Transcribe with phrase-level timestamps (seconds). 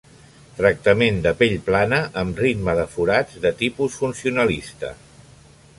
[0.59, 4.93] Tractament de pell plana amb ritme de forats de tipus funcionalista.